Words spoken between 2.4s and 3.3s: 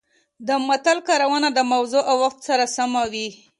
سره سمه وي